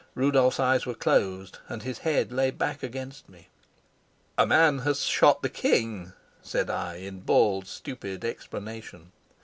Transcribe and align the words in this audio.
Rudolf's 0.15 0.59
eyes 0.59 0.87
were 0.87 0.95
closed 0.95 1.59
and 1.69 1.83
his 1.83 1.99
head 1.99 2.31
lay 2.31 2.49
back 2.49 2.81
against 2.81 3.29
me. 3.29 3.49
"A 4.35 4.47
man 4.47 4.79
has 4.79 5.01
shot 5.01 5.43
the 5.43 5.47
king," 5.47 6.13
said 6.41 6.71
I, 6.71 6.95
in 6.95 7.19
bald, 7.19 7.67
stupid 7.67 8.25
explanation. 8.25 9.11